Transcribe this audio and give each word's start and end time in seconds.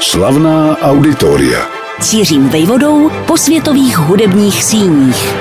Slavná 0.00 0.78
auditoria. 0.78 1.66
Cířím 2.00 2.48
vejvodou 2.48 3.10
po 3.26 3.36
světových 3.36 3.98
hudebních 3.98 4.64
síních. 4.64 5.34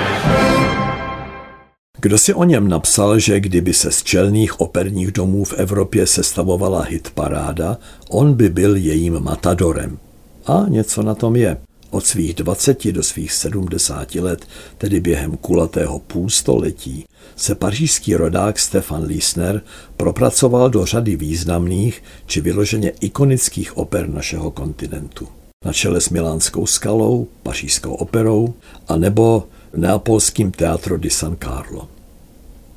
Kdo 2.01 2.17
si 2.17 2.33
o 2.33 2.43
něm 2.43 2.69
napsal, 2.69 3.19
že 3.19 3.39
kdyby 3.39 3.73
se 3.73 3.91
z 3.91 4.03
čelných 4.03 4.61
operních 4.61 5.11
domů 5.11 5.43
v 5.43 5.53
Evropě 5.53 6.07
sestavovala 6.07 6.81
hitparáda, 6.81 7.77
on 8.09 8.33
by 8.33 8.49
byl 8.49 8.75
jejím 8.75 9.19
matadorem. 9.19 9.97
A 10.45 10.65
něco 10.67 11.03
na 11.03 11.15
tom 11.15 11.35
je. 11.35 11.57
Od 11.95 12.05
svých 12.05 12.33
20 12.33 12.91
do 12.91 13.03
svých 13.03 13.33
70 13.33 14.15
let, 14.15 14.47
tedy 14.77 14.99
během 14.99 15.37
kulatého 15.37 15.99
půlstoletí, 15.99 17.05
se 17.35 17.55
pařížský 17.55 18.15
rodák 18.15 18.59
Stefan 18.59 19.03
Liesner 19.03 19.61
propracoval 19.97 20.69
do 20.69 20.85
řady 20.85 21.15
významných 21.15 22.03
či 22.25 22.41
vyloženě 22.41 22.89
ikonických 22.89 23.77
oper 23.77 24.09
našeho 24.09 24.51
kontinentu. 24.51 25.27
Na 25.65 25.73
čele 25.73 26.01
s 26.01 26.09
Milánskou 26.09 26.65
skalou, 26.65 27.27
pařížskou 27.43 27.93
operou 27.93 28.53
a 28.87 28.95
nebo 28.97 29.47
neapolským 29.75 30.51
Teatro 30.51 30.97
di 30.97 31.09
San 31.09 31.37
Carlo. 31.43 31.87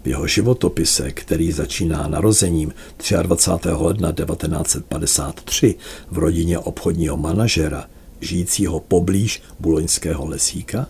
V 0.03 0.09
jeho 0.09 0.27
životopise, 0.27 1.11
který 1.11 1.53
začíná 1.53 2.09
narozením 2.09 2.73
23. 3.23 3.69
ledna 3.69 4.13
1953 4.13 5.75
v 6.11 6.19
rodině 6.19 6.59
obchodního 6.59 7.17
manažera, 7.17 7.87
žijícího 8.21 8.81
poblíž 8.81 9.43
buloňského 9.61 10.27
lesíka, 10.27 10.87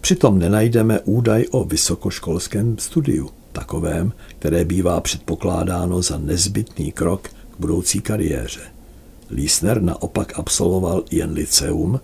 přitom 0.00 0.38
nenajdeme 0.38 1.00
údaj 1.00 1.44
o 1.50 1.64
vysokoškolském 1.64 2.78
studiu, 2.78 3.30
takovém, 3.52 4.12
které 4.38 4.64
bývá 4.64 5.00
předpokládáno 5.00 6.02
za 6.02 6.18
nezbytný 6.18 6.92
krok 6.92 7.28
k 7.28 7.58
budoucí 7.58 8.00
kariéře. 8.00 8.60
Liesner 9.30 9.82
naopak 9.82 10.38
absolvoval 10.38 11.04
jen 11.10 11.32
liceum, 11.32 12.00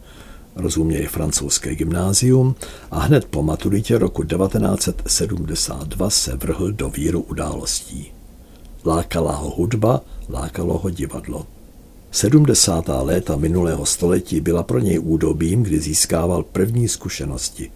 rozuměj 0.56 1.06
francouzské 1.06 1.74
gymnázium, 1.74 2.54
a 2.90 2.98
hned 3.00 3.24
po 3.24 3.42
maturitě 3.42 3.98
roku 3.98 4.24
1972 4.24 6.10
se 6.10 6.36
vrhl 6.36 6.72
do 6.72 6.88
víru 6.88 7.20
událostí. 7.20 8.12
Lákala 8.84 9.36
ho 9.36 9.50
hudba, 9.50 10.00
lákalo 10.28 10.78
ho 10.78 10.90
divadlo. 10.90 11.46
70. 12.16 12.84
léta 13.02 13.36
minulého 13.36 13.86
století 13.86 14.40
byla 14.40 14.62
pro 14.62 14.78
něj 14.78 15.00
údobím, 15.02 15.62
kdy 15.62 15.80
získával 15.80 16.42
první 16.42 16.88
zkušenosti. 16.88 17.70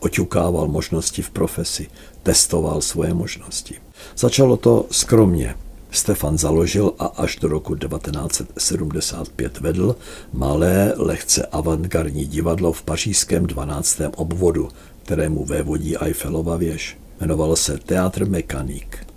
Oťukával 0.00 0.68
možnosti 0.68 1.22
v 1.22 1.30
profesi, 1.30 1.86
testoval 2.22 2.80
svoje 2.80 3.14
možnosti. 3.14 3.74
Začalo 4.16 4.56
to 4.56 4.86
skromně. 4.90 5.54
Stefan 5.90 6.38
založil 6.38 6.92
a 6.98 7.06
až 7.06 7.36
do 7.36 7.48
roku 7.48 7.76
1975 7.76 9.60
vedl 9.60 9.96
malé, 10.32 10.92
lehce 10.96 11.46
avantgardní 11.46 12.26
divadlo 12.26 12.72
v 12.72 12.82
pařížském 12.82 13.46
12. 13.46 14.00
obvodu, 14.16 14.68
kterému 15.02 15.44
vévodí 15.44 15.96
Eiffelova 15.96 16.56
věž. 16.56 16.98
Jmenovalo 17.20 17.56
se 17.56 17.78
Teatr 17.78 18.28
Mechanik. 18.28 19.09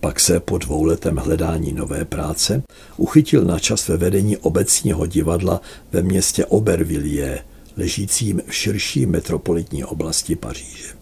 Pak 0.00 0.20
se 0.20 0.40
po 0.40 0.58
dvouletém 0.58 1.16
hledání 1.16 1.72
nové 1.72 2.04
práce 2.04 2.62
uchytil 2.96 3.44
na 3.44 3.58
čas 3.58 3.88
ve 3.88 3.96
vedení 3.96 4.36
obecního 4.36 5.06
divadla 5.06 5.60
ve 5.92 6.02
městě 6.02 6.46
Aubervilliers, 6.46 7.40
ležícím 7.76 8.42
v 8.46 8.54
širší 8.54 9.06
metropolitní 9.06 9.84
oblasti 9.84 10.36
Paříže. 10.36 11.00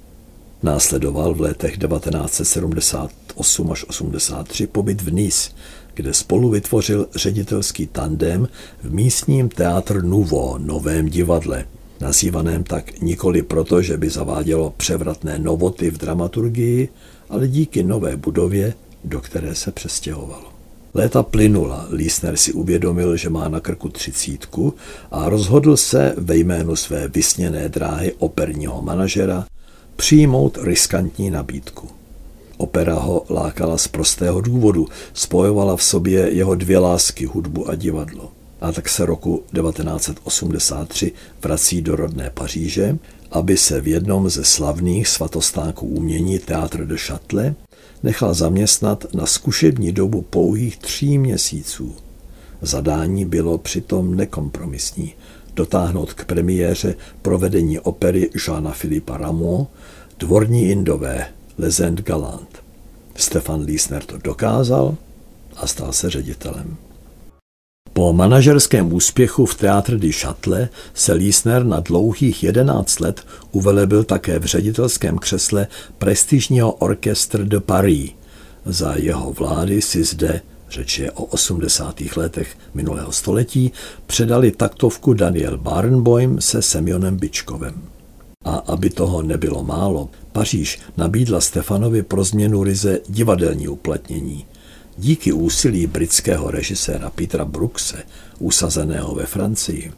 Následoval 0.63 1.35
v 1.35 1.41
letech 1.41 1.79
1978 1.79 3.73
až 3.73 3.85
83 3.89 4.67
pobyt 4.67 5.03
v 5.03 5.13
Nice, 5.13 5.51
kde 5.95 6.15
spolu 6.15 6.51
vytvořil 6.51 7.09
ředitelský 7.15 7.87
tandem 7.87 8.49
v 8.83 8.93
místním 8.95 9.49
teatr 9.49 10.05
Nouveau, 10.05 10.59
novém 10.59 11.09
divadle, 11.09 11.65
nazývaném 12.01 12.65
tak 12.65 13.01
nikoli 13.01 13.43
proto, 13.43 13.83
že 13.83 13.97
by 13.97 14.11
zavádělo 14.11 14.75
převratné 14.77 15.39
novoty 15.39 15.91
v 15.91 15.99
dramaturgii, 15.99 16.89
ale 17.31 17.49
díky 17.49 17.83
nové 17.83 18.17
budově, 18.17 18.75
do 19.05 19.21
které 19.21 19.55
se 19.55 19.73
přestěhovalo. 19.73 20.53
Léta 20.95 21.23
plynula, 21.23 21.87
Liesner 21.91 22.37
si 22.37 22.53
uvědomil, 22.53 23.17
že 23.17 23.31
má 23.31 23.49
na 23.49 23.61
krku 23.61 23.89
třicítku 23.89 24.75
a 25.11 25.29
rozhodl 25.29 25.77
se 25.77 26.15
ve 26.17 26.37
jménu 26.37 26.77
své 26.77 27.09
vysněné 27.09 27.69
dráhy 27.69 28.15
operního 28.19 28.83
manažera 28.83 29.47
přijmout 29.97 30.59
riskantní 30.63 31.31
nabídku. 31.31 31.89
Opera 32.57 32.95
ho 32.95 33.25
lákala 33.31 33.79
z 33.79 33.89
prostého 33.89 34.41
důvodu, 34.41 34.89
spojovala 35.15 35.77
v 35.77 35.83
sobě 35.83 36.31
jeho 36.31 36.55
dvě 36.55 36.79
lásky, 36.79 37.25
hudbu 37.25 37.71
a 37.71 37.75
divadlo. 37.75 38.33
A 38.61 38.73
tak 38.73 38.89
se 38.89 39.07
roku 39.07 39.43
1983 39.55 41.13
vrací 41.43 41.83
do 41.83 41.97
rodné 41.97 42.31
Paříže, 42.35 42.99
aby 43.31 43.57
se 43.57 43.81
v 43.81 43.89
jednom 43.89 44.31
ze 44.31 44.45
slavných 44.45 45.09
svatostánků 45.09 45.87
umění 45.87 46.39
Teatr 46.39 46.87
de 46.87 46.97
Châtelet 46.97 47.57
nechal 48.03 48.35
zaměstnat 48.35 49.15
na 49.15 49.27
zkušební 49.27 49.93
dobu 49.93 50.23
pouhých 50.23 50.77
tří 50.77 51.19
měsíců. 51.19 51.95
Zadání 52.63 53.25
bylo 53.25 53.59
přitom 53.59 54.15
nekompromisní 54.15 55.15
dotáhnout 55.55 56.13
k 56.13 56.25
premiéře 56.25 56.95
provedení 57.23 57.79
opery 57.79 58.31
Jeana 58.47 58.75
Philippa 58.81 59.17
Rameau 59.17 59.67
Dvorní 60.19 60.71
Indové 60.71 61.27
Lezend 61.59 62.03
Galant. 62.03 62.63
Stefan 63.17 63.61
Liesner 63.61 64.05
to 64.05 64.19
dokázal 64.19 64.97
a 65.57 65.67
stal 65.67 65.93
se 65.93 66.11
ředitelem. 66.11 66.77
Po 67.99 68.13
manažerském 68.13 68.93
úspěchu 68.93 69.47
v 69.47 69.55
Teatr 69.55 69.99
di 69.99 70.13
Châtelet 70.13 70.73
se 70.95 71.13
Liesner 71.13 71.65
na 71.65 71.81
dlouhých 71.81 72.45
11 72.45 73.01
let 73.01 73.27
uvelebil 73.53 74.05
také 74.05 74.39
v 74.39 74.45
ředitelském 74.45 75.19
křesle 75.19 75.67
prestižního 75.99 76.73
Orchestre 76.73 77.45
de 77.45 77.61
Paris. 77.61 78.11
Za 78.65 78.95
jeho 78.95 79.33
vlády 79.33 79.83
si 79.83 80.05
zde, 80.05 80.41
řeč 80.71 80.99
je 80.99 81.11
o 81.11 81.25
80. 81.25 82.03
letech 82.17 82.57
minulého 82.75 83.13
století, 83.13 83.73
předali 84.07 84.51
taktovku 84.51 85.15
Daniel 85.15 85.59
Barenboim 85.59 86.41
se 86.41 86.63
Semionem 86.63 87.17
Bičkovem. 87.17 87.83
A 88.45 88.55
aby 88.57 88.91
toho 88.91 89.23
nebylo 89.23 89.65
málo, 89.65 90.09
Paříž 90.33 90.79
nabídla 90.97 91.41
Stefanovi 91.41 92.03
pro 92.03 92.25
změnu 92.25 92.65
ryze 92.65 93.01
divadelní 93.09 93.69
uplatnění– 93.69 94.47
Díky 95.01 95.33
úsilí 95.33 95.87
britského 95.87 96.51
režiséra 96.51 97.11
Petra 97.11 97.45
Brookse, 97.45 98.03
usazeného 98.39 99.15
ve 99.15 99.27
Francii, 99.27 99.93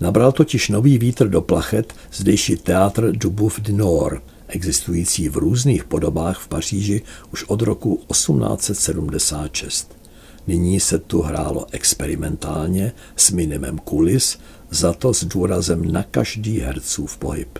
nabral 0.00 0.32
totiž 0.32 0.68
nový 0.68 0.98
vítr 0.98 1.28
do 1.28 1.40
plachet 1.40 1.94
zdejší 2.12 2.56
teatr 2.56 3.12
du 3.12 3.30
Bouffe 3.30 3.60
du 3.60 3.76
Nord, 3.76 4.22
existující 4.48 5.28
v 5.28 5.36
různých 5.36 5.84
podobách 5.84 6.38
v 6.38 6.48
Paříži 6.48 7.02
už 7.32 7.44
od 7.44 7.62
roku 7.62 8.00
1876. 8.12 9.98
Nyní 10.46 10.80
se 10.80 10.98
tu 10.98 11.22
hrálo 11.22 11.66
experimentálně 11.72 12.92
s 13.16 13.30
minimem 13.30 13.78
kulis, 13.78 14.38
za 14.70 14.92
to 14.92 15.14
s 15.14 15.24
důrazem 15.24 15.92
na 15.92 16.02
každý 16.02 16.60
hercův 16.60 17.16
pohyb. 17.16 17.58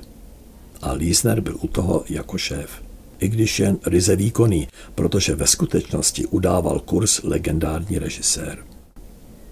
A 0.83 0.93
Liesner 0.93 1.41
byl 1.41 1.57
u 1.61 1.69
toho 1.69 2.05
jako 2.09 2.39
šéf 2.39 2.84
i 3.25 3.29
když 3.29 3.61
jen 3.61 3.79
ryze 3.87 4.17
výkonný, 4.17 4.69
protože 4.95 5.35
ve 5.35 5.47
skutečnosti 5.47 6.27
udával 6.27 6.81
kurz 6.81 7.23
legendární 7.23 7.99
režisér. 7.99 8.59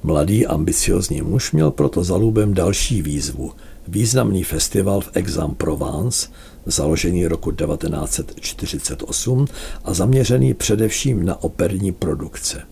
Mladý 0.03 0.47
ambiciozní 0.47 1.22
muž 1.22 1.53
měl 1.53 1.71
proto 1.71 2.05
za 2.05 2.16
lubem 2.16 2.55
další 2.55 3.03
výzvu, 3.03 3.53
významný 3.88 4.44
festival 4.44 5.00
v 5.00 5.10
Aix-en-Provence, 5.16 6.28
založený 6.66 7.27
roku 7.27 7.53
1948 7.53 9.47
a 9.84 9.94
zaměřený 9.94 10.54
především 10.54 11.25
na 11.25 11.43
operní 11.43 11.93
produkce. 11.93 12.62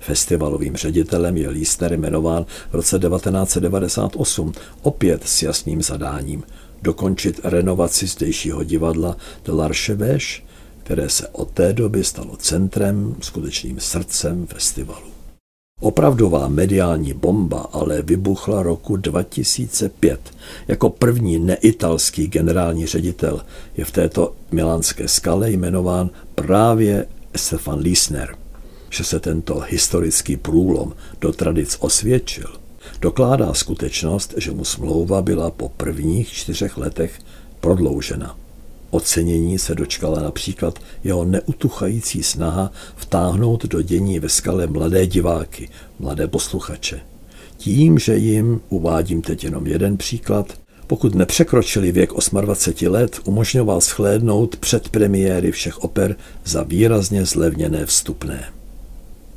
Festivalovým 0.00 0.76
ředitelem 0.76 1.36
je 1.36 1.48
Lister 1.48 1.92
jmenován 1.92 2.46
v 2.70 2.74
roce 2.74 2.98
1998, 2.98 4.52
opět 4.82 5.28
s 5.28 5.42
jasným 5.42 5.82
zadáním– 5.82 6.42
dokončit 6.82 7.40
renovaci 7.44 8.06
zdejšího 8.06 8.64
divadla 8.64 9.16
de 9.44 9.52
l'Archevêche, 9.52 10.42
které 10.82 11.08
se 11.08 11.28
od 11.28 11.50
té 11.50 11.72
doby 11.72 12.04
stalo 12.04 12.36
centrem, 12.36 13.16
skutečným 13.20 13.80
srdcem 13.80 14.46
festivalu. 14.46 15.06
Opravdová 15.80 16.48
mediální 16.48 17.12
bomba 17.12 17.68
ale 17.72 18.02
vybuchla 18.02 18.62
roku 18.62 18.96
2005. 18.96 20.20
Jako 20.68 20.90
první 20.90 21.38
neitalský 21.38 22.26
generální 22.26 22.86
ředitel 22.86 23.40
je 23.76 23.84
v 23.84 23.90
této 23.90 24.34
milánské 24.52 25.08
skale 25.08 25.50
jmenován 25.50 26.10
právě 26.34 27.06
Stefan 27.36 27.78
Liesner. 27.78 28.36
Že 28.90 29.04
se 29.04 29.20
tento 29.20 29.62
historický 29.68 30.36
průlom 30.36 30.92
do 31.20 31.32
tradic 31.32 31.76
osvědčil– 31.80 32.48
dokládá 33.00 33.54
skutečnost, 33.54 34.34
že 34.36 34.50
mu 34.50 34.64
smlouva 34.64 35.22
byla 35.22 35.50
po 35.50 35.68
prvních 35.68 36.28
čtyřech 36.28 36.76
letech 36.76 37.18
prodloužena. 37.60 38.36
Ocenění 38.90 39.58
se 39.58 39.74
dočkala 39.74 40.20
například 40.20 40.78
jeho 41.04 41.24
neutuchající 41.24 42.22
snaha 42.22 42.72
vtáhnout 42.96 43.64
do 43.64 43.82
dění 43.82 44.18
ve 44.20 44.28
skale 44.28 44.66
mladé 44.66 45.06
diváky, 45.06 45.68
mladé 45.98 46.28
posluchače. 46.28 47.00
Tím, 47.56 47.98
že 47.98 48.16
jim, 48.16 48.60
uvádím 48.68 49.22
teď 49.22 49.44
jenom 49.44 49.66
jeden 49.66 49.96
příklad, 49.96 50.58
pokud 50.86 51.14
nepřekročili 51.14 51.92
věk 51.92 52.10
28 52.40 52.92
let, 52.92 53.20
umožňoval 53.24 53.80
schlédnout 53.80 54.56
před 54.56 54.88
premiéry 54.88 55.52
všech 55.52 55.78
oper 55.78 56.16
za 56.44 56.62
výrazně 56.62 57.24
zlevněné 57.24 57.86
vstupné. 57.86 58.44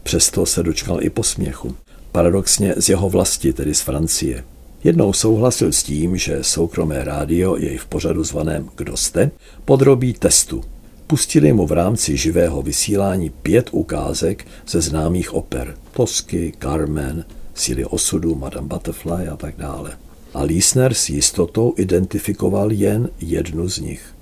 Přesto 0.03 0.45
se 0.45 0.63
dočkal 0.63 1.03
i 1.03 1.09
posměchu. 1.09 1.75
Paradoxně 2.12 2.74
z 2.78 2.90
jeho 2.90 3.10
vlasti, 3.10 3.54
tedy 3.54 3.75
z 3.75 3.81
Francie. 3.81 4.44
Jednou 4.84 5.13
souhlasil 5.13 5.72
s 5.72 5.84
tím, 5.84 6.18
že 6.18 6.44
soukromé 6.44 7.04
rádio 7.04 7.56
jej 7.56 7.78
v 7.78 7.86
pořadu 7.86 8.24
zvaném 8.24 8.69
Kdo 8.75 8.98
jste 8.98 9.31
podrobí 9.66 10.13
testu. 10.13 10.63
Pustili 11.08 11.54
mu 11.54 11.68
v 11.68 11.72
rámci 11.72 12.18
živého 12.18 12.62
vysílání 12.62 13.30
pět 13.30 13.69
ukázek 13.72 14.48
ze 14.68 14.81
známých 14.81 15.34
oper. 15.34 15.75
Tosky, 15.94 16.54
Carmen, 16.62 17.25
Síly 17.54 17.86
osudu, 17.86 18.36
Madame 18.36 18.68
Butterfly 18.68 19.28
a 19.28 19.36
tak 19.36 19.56
dále. 19.58 19.92
A 20.34 20.44
Liesner 20.44 20.94
s 20.94 21.10
jistotou 21.10 21.74
identifikoval 21.78 22.72
jen 22.72 23.10
jednu 23.22 23.69
z 23.69 23.80
nich. 23.80 24.16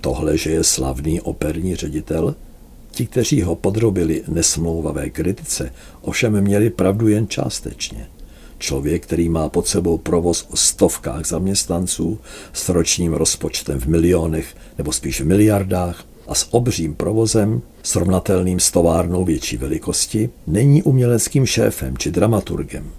Tohle, 0.00 0.36
že 0.36 0.50
je 0.50 0.64
slavný 0.64 1.20
operní 1.20 1.76
ředitel, 1.76 2.34
ti, 2.96 3.06
kteří 3.06 3.42
ho 3.42 3.54
podrobili 3.54 4.22
nesmlouvavé 4.28 5.10
kritice, 5.10 5.72
ovšem 6.00 6.40
měli 6.40 6.70
pravdu 6.70 7.08
jen 7.08 7.28
částečně. 7.28 8.06
Člověk, 8.58 9.02
který 9.02 9.28
má 9.28 9.48
pod 9.48 9.66
sebou 9.66 9.98
provoz 9.98 10.46
o 10.50 10.56
stovkách 10.56 11.26
zaměstnanců 11.26 12.18
s 12.52 12.68
ročním 12.68 13.12
rozpočtem 13.12 13.80
v 13.80 13.86
milionech 13.86 14.56
nebo 14.78 14.92
spíš 14.92 15.20
v 15.20 15.26
miliardách 15.26 16.04
a 16.28 16.34
s 16.34 16.48
obřím 16.50 16.94
provozem, 16.94 17.62
srovnatelným 17.82 18.60
s 18.60 18.70
továrnou 18.70 19.24
větší 19.24 19.56
velikosti, 19.56 20.30
není 20.46 20.82
uměleckým 20.82 21.46
šéfem 21.46 21.98
či 21.98 22.10
dramaturgem. 22.10 22.90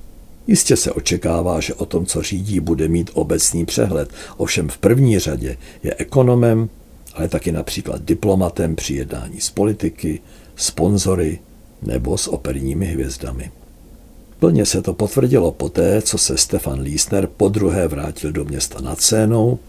Jistě 0.48 0.76
se 0.76 0.92
očekává, 0.92 1.60
že 1.60 1.74
o 1.74 1.86
tom, 1.86 2.06
co 2.06 2.22
řídí, 2.22 2.60
bude 2.60 2.88
mít 2.88 3.12
obecný 3.14 3.66
přehled, 3.66 4.10
ovšem 4.38 4.70
v 4.70 4.78
první 4.78 5.20
řadě 5.20 5.58
je 5.84 5.96
ekonomem, 5.98 6.70
ale 7.18 7.28
taky 7.28 7.52
například 7.52 8.02
diplomatem 8.02 8.75
při 8.75 8.94
jednání 8.94 9.42
s 9.42 9.50
politiky, 9.50 10.19
sponzory 10.56 11.40
nebo 11.81 12.18
s 12.18 12.28
operními 12.28 12.86
hvězdami. 12.86 13.52
Plně 14.40 14.66
se 14.66 14.81
to 14.81 14.94
potvrdilo 14.94 15.52
poté, 15.52 16.02
co 16.02 16.18
se 16.18 16.38
Stefan 16.38 16.80
Liesner 16.80 17.28
po 17.28 17.50
druhé 17.50 17.88
vrátil 17.88 18.31
do 18.31 18.46
města 18.46 18.81
nad 18.81 19.02
Cénou, 19.02 19.60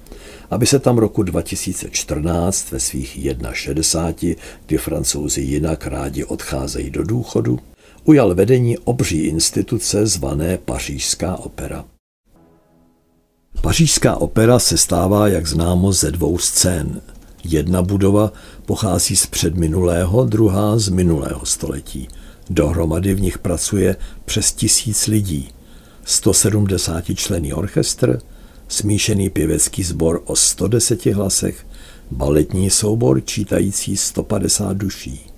aby 0.51 0.67
se 0.67 0.79
tam 0.79 0.99
roku 0.99 1.23
2014 1.23 2.71
ve 2.71 2.81
svých 2.81 3.19
61, 3.53 4.35
kdy 4.67 4.79
francouzi 4.79 5.41
jinak 5.41 5.87
rádi 5.87 6.25
odcházejí 6.25 6.91
do 6.91 7.05
důchodu, 7.05 7.59
ujal 8.05 8.35
vedení 8.35 8.79
obří 8.79 9.21
instituce 9.21 10.07
zvané 10.07 10.59
Pařížská 10.59 11.37
opera. 11.37 11.85
Pařížská 13.61 14.17
opera 14.17 14.59
se 14.59 14.79
stává, 14.79 15.29
jak 15.29 15.47
známo, 15.47 15.93
ze 15.93 16.11
dvou 16.11 16.39
scén. 16.39 17.01
Jedna 17.45 17.83
budova 17.83 18.33
pochází 18.67 19.17
z 19.17 19.27
předminulého, 19.27 20.25
druhá 20.25 20.79
z 20.79 20.89
minulého 20.89 21.47
století. 21.47 22.09
Dohromady 22.51 23.15
v 23.15 23.21
nich 23.21 23.39
pracuje 23.39 23.97
přes 24.25 24.53
tisíc 24.53 25.07
lidí. 25.07 25.49
170 26.05 27.05
člený 27.15 27.53
orchestr, 27.53 28.21
smíšený 28.69 29.31
pěvecký 29.31 29.83
sbor 29.83 30.23
o 30.25 30.37
110 30.37 31.07
hlasech, 31.07 31.67
baletní 32.11 32.71
soubor 32.71 33.25
čítající 33.25 33.97
150 33.97 34.77
duší. 34.77 35.31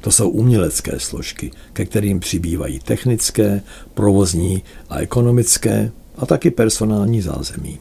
To 0.00 0.10
jsou 0.10 0.28
umělecké 0.28 1.00
složky, 1.00 1.50
ke 1.72 1.84
kterým 1.84 2.20
přibývají 2.20 2.78
technické, 2.78 3.62
provozní 3.94 4.62
a 4.88 4.98
ekonomické 4.98 5.90
a 6.18 6.26
taky 6.26 6.50
personální 6.50 7.22
zázemí. 7.22 7.78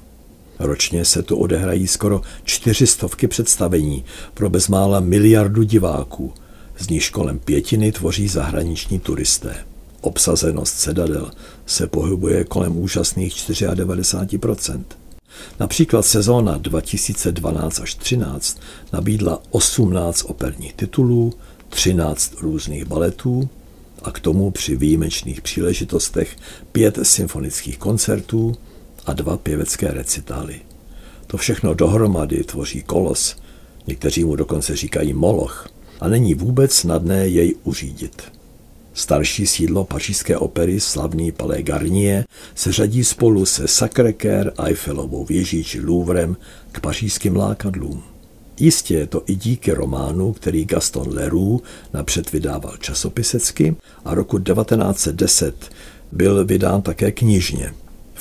Ročně 0.59 1.05
se 1.05 1.23
tu 1.23 1.37
odehrají 1.37 1.87
skoro 1.87 2.21
čtyřistovky 2.43 3.27
představení 3.27 4.05
pro 4.33 4.49
bezmála 4.49 4.99
miliardu 4.99 5.63
diváků, 5.63 6.33
z 6.77 6.89
níž 6.89 7.09
kolem 7.09 7.39
pětiny 7.39 7.91
tvoří 7.91 8.27
zahraniční 8.27 8.99
turisté. 8.99 9.55
Obsazenost 10.01 10.79
sedadel 10.79 11.31
se 11.65 11.87
pohybuje 11.87 12.43
kolem 12.43 12.77
úžasných 12.77 13.33
94%. 13.33 14.83
Například 15.59 16.05
sezóna 16.05 16.57
2012 16.57 17.79
až 17.79 17.95
13 17.95 18.59
nabídla 18.93 19.41
18 19.49 20.25
operních 20.27 20.73
titulů, 20.73 21.33
13 21.69 22.33
různých 22.41 22.85
baletů 22.85 23.49
a 24.03 24.11
k 24.11 24.19
tomu 24.19 24.51
při 24.51 24.75
výjimečných 24.75 25.41
příležitostech 25.41 26.37
pět 26.71 26.99
symfonických 27.03 27.77
koncertů 27.77 28.55
a 29.07 29.13
dva 29.13 29.37
pěvecké 29.37 29.87
recitály. 29.87 30.61
To 31.27 31.37
všechno 31.37 31.73
dohromady 31.73 32.43
tvoří 32.43 32.81
kolos, 32.81 33.35
někteří 33.87 34.23
mu 34.23 34.35
dokonce 34.35 34.75
říkají 34.75 35.13
moloch, 35.13 35.69
a 35.99 36.07
není 36.07 36.33
vůbec 36.33 36.73
snadné 36.73 37.27
jej 37.27 37.55
uřídit. 37.63 38.21
Starší 38.93 39.47
sídlo 39.47 39.83
pařížské 39.83 40.37
opery, 40.37 40.79
slavný 40.79 41.31
Palais 41.31 41.63
Garnier, 41.63 42.25
se 42.55 42.71
řadí 42.71 43.03
spolu 43.03 43.45
se 43.45 43.65
Sacré-Cœur, 43.65 44.51
Eiffelovou 44.65 45.25
věží 45.25 45.63
či 45.63 45.81
Louvrem 45.81 46.37
k 46.71 46.79
pařížským 46.79 47.35
lákadlům. 47.35 48.03
Jistě 48.59 48.93
je 48.95 49.07
to 49.07 49.23
i 49.25 49.35
díky 49.35 49.71
románu, 49.71 50.33
který 50.33 50.65
Gaston 50.65 51.07
Leroux 51.13 51.67
napřed 51.93 52.31
vydával 52.31 52.77
časopisecky 52.77 53.75
a 54.05 54.13
roku 54.13 54.39
1910 54.39 55.69
byl 56.11 56.45
vydán 56.45 56.81
také 56.81 57.11
knižně. 57.11 57.73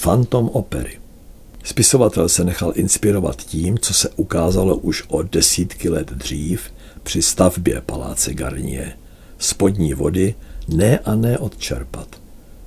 Phantom 0.02 0.48
opery. 0.52 0.98
Spisovatel 1.64 2.28
se 2.28 2.44
nechal 2.44 2.72
inspirovat 2.74 3.36
tím, 3.36 3.78
co 3.78 3.94
se 3.94 4.08
ukázalo 4.16 4.76
už 4.76 5.04
o 5.08 5.22
desítky 5.22 5.88
let 5.88 6.10
dřív 6.10 6.60
při 7.02 7.22
stavbě 7.22 7.82
paláce 7.86 8.34
Garnier. 8.34 8.92
Spodní 9.38 9.94
vody 9.94 10.34
ne 10.68 10.98
a 10.98 11.14
ne 11.14 11.38
odčerpat. 11.38 12.08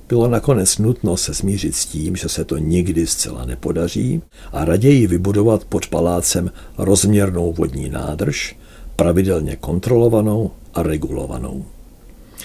Bylo 0.08 0.28
nakonec 0.28 0.78
nutno 0.78 1.16
se 1.16 1.34
smířit 1.34 1.76
s 1.76 1.86
tím, 1.86 2.16
že 2.16 2.28
se 2.28 2.44
to 2.44 2.58
nikdy 2.58 3.06
zcela 3.06 3.44
nepodaří 3.44 4.22
a 4.52 4.64
raději 4.64 5.06
vybudovat 5.06 5.64
pod 5.64 5.86
palácem 5.86 6.50
rozměrnou 6.78 7.52
vodní 7.52 7.90
nádrž, 7.90 8.56
pravidelně 8.96 9.56
kontrolovanou 9.56 10.50
a 10.74 10.82
regulovanou. 10.82 11.64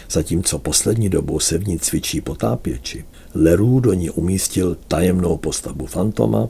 Zatímco 0.10 0.60
poslední 0.60 1.10
dobou 1.10 1.40
se 1.40 1.58
v 1.58 1.68
ní 1.68 1.80
cvičí 1.80 2.22
potápěči, 2.22 3.06
Leroux 3.36 3.84
do 3.84 3.94
ní 3.94 4.10
umístil 4.10 4.78
tajemnou 4.88 5.38
postavu 5.38 5.86
fantoma 5.86 6.50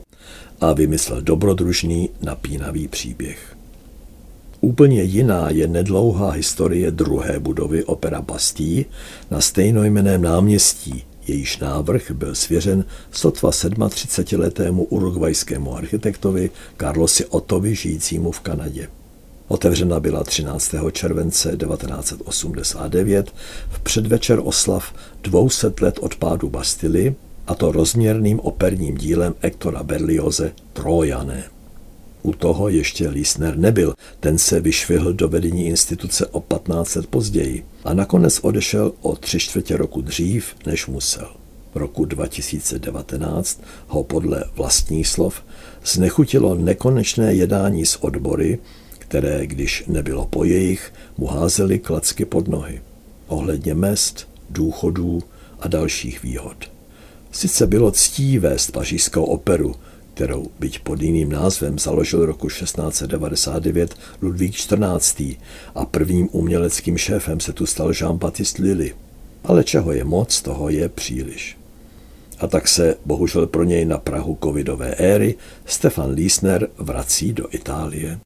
a 0.60 0.72
vymyslel 0.72 1.22
dobrodružný 1.22 2.10
napínavý 2.22 2.88
příběh. 2.88 3.56
Úplně 4.60 5.02
jiná 5.02 5.50
je 5.50 5.68
nedlouhá 5.68 6.30
historie 6.30 6.90
druhé 6.90 7.38
budovy 7.38 7.84
Opera 7.84 8.22
Bastille 8.22 8.84
na 9.30 9.40
stejnojmeném 9.40 10.22
náměstí, 10.22 11.04
jejíž 11.26 11.58
návrh 11.58 12.10
byl 12.10 12.34
svěřen 12.34 12.84
sotva 13.10 13.50
37-letému 13.50 14.86
urugvajskému 14.88 15.76
architektovi 15.76 16.50
Carlosi 16.80 17.26
Otovi 17.26 17.74
žijícímu 17.74 18.30
v 18.30 18.40
Kanadě. 18.40 18.88
Otevřena 19.48 20.00
byla 20.00 20.24
13. 20.24 20.74
července 20.92 21.56
1989 21.56 23.34
v 23.70 23.80
předvečer 23.80 24.40
oslav 24.44 24.94
200 25.22 25.72
let 25.80 25.98
od 26.00 26.14
pádu 26.14 26.50
Bastily, 26.50 27.14
a 27.46 27.54
to 27.54 27.72
rozměrným 27.72 28.40
operním 28.40 28.96
dílem 28.96 29.34
Ektora 29.40 29.82
Berlioze 29.82 30.52
Trojané. 30.72 31.44
U 32.22 32.32
toho 32.32 32.68
ještě 32.68 33.08
Liesner 33.08 33.58
nebyl, 33.58 33.94
ten 34.20 34.38
se 34.38 34.60
vyšvihl 34.60 35.12
do 35.12 35.28
vedení 35.28 35.66
instituce 35.66 36.26
o 36.26 36.40
15 36.40 36.94
let 36.94 37.06
později 37.06 37.64
a 37.84 37.94
nakonec 37.94 38.38
odešel 38.42 38.92
o 39.00 39.16
tři 39.16 39.38
čtvrtě 39.38 39.76
roku 39.76 40.00
dřív, 40.00 40.54
než 40.66 40.86
musel. 40.86 41.28
V 41.74 41.76
roku 41.76 42.04
2019 42.04 43.62
ho 43.86 44.04
podle 44.04 44.44
vlastních 44.56 45.08
slov 45.08 45.42
znechutilo 45.84 46.54
nekonečné 46.54 47.34
jednání 47.34 47.86
s 47.86 48.04
odbory, 48.04 48.58
které, 49.08 49.46
když 49.46 49.84
nebylo 49.86 50.26
po 50.26 50.44
jejich, 50.44 50.92
mu 51.18 51.26
házely 51.26 51.78
klacky 51.78 52.24
pod 52.24 52.48
nohy. 52.48 52.82
Ohledně 53.26 53.74
mest, 53.74 54.28
důchodů 54.50 55.22
a 55.60 55.68
dalších 55.68 56.22
výhod. 56.22 56.56
Sice 57.30 57.66
bylo 57.66 57.90
ctí 57.90 58.38
vést 58.38 58.70
pařížskou 58.70 59.24
operu, 59.24 59.74
kterou, 60.14 60.46
byť 60.58 60.78
pod 60.78 61.02
jiným 61.02 61.32
názvem, 61.32 61.78
založil 61.78 62.26
roku 62.26 62.48
1699 62.48 63.94
Ludvík 64.22 64.54
XIV. 64.54 65.36
a 65.74 65.84
prvním 65.84 66.28
uměleckým 66.32 66.98
šéfem 66.98 67.40
se 67.40 67.52
tu 67.52 67.66
stal 67.66 67.90
Jean-Baptiste 67.90 68.62
Lilly. 68.62 68.94
Ale 69.44 69.64
čeho 69.64 69.92
je 69.92 70.04
moc, 70.04 70.42
toho 70.42 70.68
je 70.68 70.88
příliš. 70.88 71.58
A 72.38 72.46
tak 72.46 72.68
se, 72.68 72.96
bohužel 73.04 73.46
pro 73.46 73.64
něj 73.64 73.84
na 73.84 73.98
Prahu 73.98 74.38
covidové 74.42 74.94
éry, 74.94 75.34
Stefan 75.66 76.10
Liesner 76.10 76.68
vrací 76.78 77.32
do 77.32 77.54
Itálie. 77.54 78.18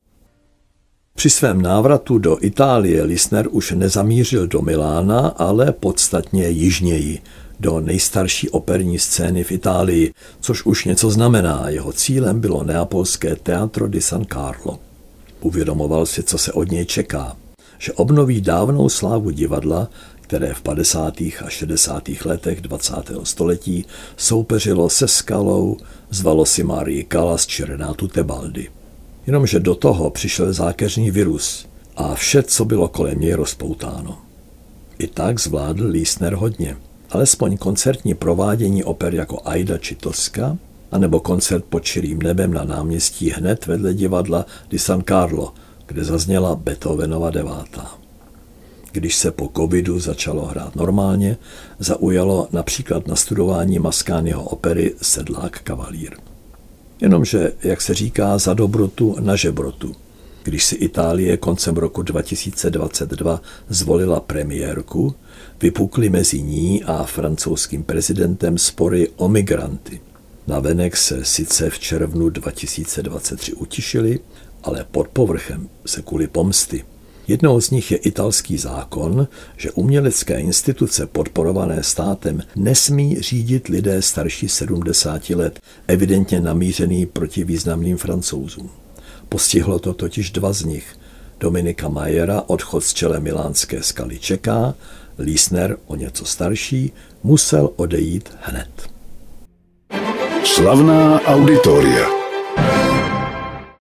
Při 1.14 1.30
svém 1.30 1.62
návratu 1.62 2.18
do 2.18 2.44
Itálie 2.44 3.02
Lisner 3.02 3.46
už 3.50 3.70
nezamířil 3.70 4.46
do 4.46 4.62
Milána, 4.62 5.28
ale 5.28 5.72
podstatně 5.72 6.48
jižněji, 6.48 7.18
do 7.60 7.80
nejstarší 7.80 8.50
operní 8.50 8.98
scény 8.98 9.44
v 9.44 9.52
Itálii, 9.52 10.14
což 10.40 10.66
už 10.66 10.84
něco 10.84 11.10
znamená. 11.10 11.68
Jeho 11.68 11.92
cílem 11.92 12.40
bylo 12.40 12.64
neapolské 12.64 13.36
Teatro 13.36 13.88
di 13.88 14.00
San 14.00 14.24
Carlo. 14.32 14.78
Uvědomoval 15.40 16.06
si, 16.06 16.22
co 16.22 16.38
se 16.38 16.52
od 16.52 16.70
něj 16.70 16.84
čeká, 16.86 17.36
že 17.78 17.92
obnoví 17.92 18.40
dávnou 18.40 18.88
slávu 18.88 19.30
divadla, 19.30 19.88
které 20.20 20.54
v 20.54 20.62
50. 20.62 21.20
a 21.20 21.48
60. 21.48 22.08
letech 22.24 22.60
20. 22.60 22.94
století 23.22 23.84
soupeřilo 24.16 24.88
se 24.88 25.08
Skalou, 25.08 25.76
zvalo 26.10 26.46
si 26.46 26.62
Marii 26.62 27.06
Callas 27.12 27.46
či 27.46 27.64
Renátu 27.64 28.08
Tebaldi. 28.08 28.68
Jenomže 29.26 29.60
do 29.60 29.74
toho 29.74 30.10
přišel 30.10 30.52
zákeřný 30.52 31.10
virus 31.10 31.66
a 31.96 32.14
vše, 32.14 32.42
co 32.42 32.64
bylo 32.64 32.88
kolem 32.88 33.20
něj 33.20 33.32
rozpoutáno. 33.32 34.18
I 34.98 35.06
tak 35.06 35.40
zvládl 35.40 35.86
Lísner 35.86 36.34
hodně. 36.34 36.76
Alespoň 37.10 37.56
koncertní 37.56 38.14
provádění 38.14 38.84
oper 38.84 39.14
jako 39.14 39.38
Aida 39.44 39.78
či 39.78 39.94
Toska, 39.94 40.58
anebo 40.92 41.20
koncert 41.20 41.64
pod 41.64 41.84
širým 41.84 42.22
nebem 42.22 42.52
na 42.52 42.64
náměstí 42.64 43.30
hned 43.30 43.66
vedle 43.66 43.94
divadla 43.94 44.46
di 44.70 44.78
San 44.78 45.02
Carlo, 45.08 45.54
kde 45.86 46.04
zazněla 46.04 46.54
Beethovenova 46.54 47.30
devátá. 47.30 47.94
Když 48.92 49.16
se 49.16 49.30
po 49.30 49.50
covidu 49.56 50.00
začalo 50.00 50.46
hrát 50.46 50.76
normálně, 50.76 51.36
zaujalo 51.78 52.48
například 52.52 53.08
na 53.08 53.16
studování 53.16 53.78
Maskányho 53.78 54.42
opery 54.42 54.94
Sedlák 55.02 55.60
kavalír. 55.62 56.29
Jenomže, 57.00 57.52
jak 57.62 57.80
se 57.80 57.95
říká, 57.95 58.38
za 58.38 58.54
dobrotu 58.54 59.16
na 59.21 59.37
žebrotu. 59.37 59.95
Když 60.42 60.64
si 60.64 60.75
Itálie 60.75 61.37
koncem 61.37 61.76
roku 61.76 62.02
2022 62.02 63.42
zvolila 63.69 64.21
premiérku, 64.21 65.14
vypukly 65.62 66.11
mezi 66.11 66.42
ní 66.42 66.85
a 66.85 67.04
francouzským 67.04 67.83
prezidentem 67.83 68.59
spory 68.59 69.09
o 69.16 69.28
migranty. 69.28 70.00
Navenek 70.47 70.97
se 70.97 71.25
sice 71.25 71.71
v 71.71 71.78
červnu 71.78 72.30
2023 72.30 73.52
utišili, 73.52 74.21
ale 74.62 74.87
pod 74.90 75.09
povrchem 75.09 75.69
se 75.87 76.02
kvůli 76.02 76.26
pomsty. 76.26 76.85
Jednou 77.30 77.60
z 77.60 77.70
nich 77.70 77.90
je 77.90 77.96
italský 77.96 78.58
zákon, 78.58 79.28
že 79.56 79.70
umělecké 79.70 80.40
instituce 80.40 81.06
podporované 81.06 81.82
státem 81.82 82.42
nesmí 82.56 83.20
řídit 83.20 83.68
lidé 83.68 84.02
starší 84.02 84.49
70 84.49 85.30
let, 85.30 85.60
evidentně 85.88 86.40
namířený 86.40 87.06
proti 87.06 87.44
významným 87.44 87.96
francouzům. 87.96 88.70
Postihlo 89.28 89.78
to 89.78 89.94
totiž 89.94 90.30
dva 90.30 90.52
z 90.52 90.64
nich. 90.64 90.96
Dominika 91.40 91.88
Majera, 91.88 92.42
odchod 92.46 92.84
z 92.84 92.94
čele 92.94 93.20
milánské 93.20 93.82
skaly 93.82 94.18
čeká, 94.18 94.75
Lísner, 95.18 95.76
o 95.87 95.96
něco 95.96 96.25
starší, 96.25 96.92
musel 97.22 97.70
odejít 97.76 98.28
hned. 98.40 98.70
Slavná 100.44 101.20
auditoria. 101.20 102.06